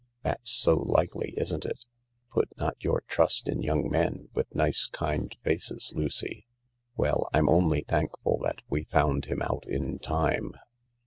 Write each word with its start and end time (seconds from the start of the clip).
"That's 0.23 0.49
so 0.51 0.77
likely, 0.77 1.35
isn't 1.37 1.63
it? 1.63 1.85
Put 2.31 2.47
not 2.57 2.75
your 2.79 3.01
trust 3.07 3.47
in 3.47 3.61
young 3.61 3.87
men 3.87 4.29
with 4.33 4.55
nice, 4.55 4.87
kind 4.87 5.31
faces, 5.43 5.93
Lucy. 5.95 6.47
Well, 6.97 7.29
I'm 7.35 7.47
only 7.47 7.81
thankful 7.81 8.39
that 8.39 8.63
we 8.67 8.85
found 8.85 9.25
him 9.25 9.43
out 9.43 9.63
in 9.67 9.99
time." 9.99 10.53